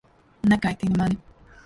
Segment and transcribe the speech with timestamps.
[0.53, 1.17] Nekaitini mani!